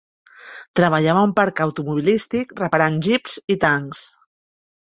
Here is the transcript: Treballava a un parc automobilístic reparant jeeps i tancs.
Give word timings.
Treballava 0.79 1.19
a 1.25 1.27
un 1.27 1.35
parc 1.41 1.61
automobilístic 1.67 2.57
reparant 2.63 2.99
jeeps 3.09 3.39
i 3.57 3.59
tancs. 3.67 4.03